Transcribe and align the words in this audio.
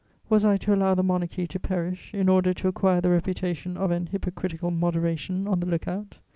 Was 0.29 0.43
I 0.43 0.57
to 0.57 0.73
allow 0.73 0.95
the 0.95 1.03
Monarchy 1.03 1.45
to 1.45 1.59
perish, 1.59 2.11
in 2.11 2.27
order 2.27 2.55
to 2.55 2.67
acquire 2.67 3.01
the 3.01 3.11
reputation 3.11 3.77
of 3.77 3.91
an 3.91 4.07
hypocritical 4.07 4.71
moderation 4.71 5.47
on 5.47 5.59
the 5.59 5.67
look 5.67 5.87
out? 5.87 6.17